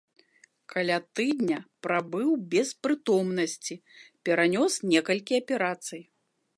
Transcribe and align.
Каля 0.73 0.95
тыдня 1.19 1.59
прабыў 1.87 2.29
без 2.55 2.69
прытомнасці, 2.87 3.75
перанёс 4.27 4.73
некалькі 4.95 5.33
аперацый. 5.45 6.03